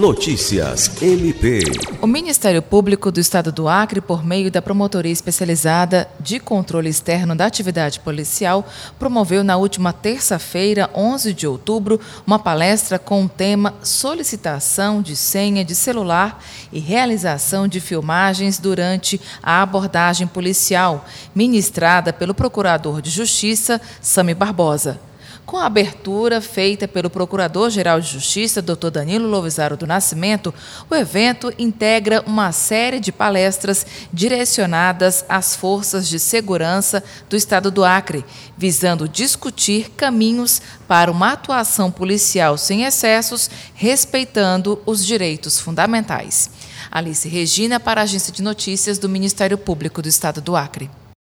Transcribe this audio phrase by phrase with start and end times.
[0.00, 1.60] Notícias MP.
[2.00, 7.36] O Ministério Público do Estado do Acre, por meio da Promotoria Especializada de Controle Externo
[7.36, 8.66] da Atividade Policial,
[8.98, 15.62] promoveu na última terça-feira, 11 de outubro, uma palestra com o tema Solicitação de senha
[15.62, 16.42] de celular
[16.72, 21.04] e realização de filmagens durante a abordagem policial,
[21.34, 25.09] ministrada pelo Procurador de Justiça, Sami Barbosa.
[25.50, 28.88] Com a abertura feita pelo Procurador-Geral de Justiça, Dr.
[28.88, 30.54] Danilo Lovisaro do Nascimento,
[30.88, 37.84] o evento integra uma série de palestras direcionadas às forças de segurança do Estado do
[37.84, 38.24] Acre,
[38.56, 46.48] visando discutir caminhos para uma atuação policial sem excessos, respeitando os direitos fundamentais.
[46.92, 50.88] Alice Regina, para a Agência de Notícias do Ministério Público do Estado do Acre.